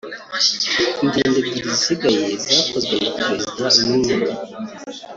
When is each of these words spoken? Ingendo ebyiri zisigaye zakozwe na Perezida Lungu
Ingendo 1.03 1.35
ebyiri 1.41 1.61
zisigaye 1.77 2.25
zakozwe 2.45 2.95
na 3.17 3.23
Perezida 3.23 3.65
Lungu 3.87 4.31